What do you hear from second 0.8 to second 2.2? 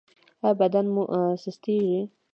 مو سستیږي؟